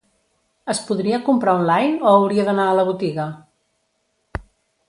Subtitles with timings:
[0.73, 3.29] Es podria comprar online o hauria d'anar a la botiga?